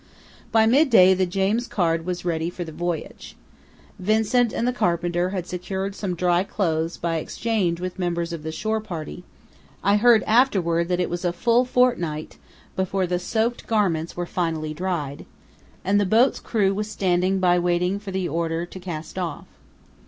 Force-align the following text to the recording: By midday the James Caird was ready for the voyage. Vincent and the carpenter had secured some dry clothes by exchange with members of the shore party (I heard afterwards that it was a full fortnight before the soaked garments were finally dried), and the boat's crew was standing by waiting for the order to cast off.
By 0.51 0.65
midday 0.65 1.13
the 1.13 1.27
James 1.27 1.67
Caird 1.67 2.07
was 2.07 2.25
ready 2.25 2.49
for 2.49 2.63
the 2.63 2.71
voyage. 2.71 3.35
Vincent 3.99 4.51
and 4.51 4.67
the 4.67 4.73
carpenter 4.73 5.29
had 5.29 5.45
secured 5.45 5.93
some 5.93 6.15
dry 6.15 6.43
clothes 6.43 6.97
by 6.97 7.17
exchange 7.17 7.79
with 7.79 7.99
members 7.99 8.33
of 8.33 8.41
the 8.41 8.51
shore 8.51 8.81
party 8.81 9.23
(I 9.83 9.97
heard 9.97 10.23
afterwards 10.23 10.89
that 10.89 10.99
it 10.99 11.07
was 11.11 11.23
a 11.23 11.31
full 11.31 11.65
fortnight 11.65 12.39
before 12.75 13.05
the 13.05 13.19
soaked 13.19 13.67
garments 13.67 14.17
were 14.17 14.25
finally 14.25 14.73
dried), 14.73 15.27
and 15.85 16.01
the 16.01 16.07
boat's 16.07 16.39
crew 16.39 16.73
was 16.73 16.89
standing 16.89 17.37
by 17.37 17.59
waiting 17.59 17.99
for 17.99 18.09
the 18.09 18.27
order 18.27 18.65
to 18.65 18.79
cast 18.79 19.19
off. 19.19 19.45